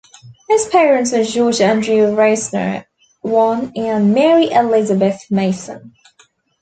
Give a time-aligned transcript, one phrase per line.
[0.49, 2.85] His parents were George Andrew Reisner
[3.29, 5.93] I and Mary Elizabeth Mason.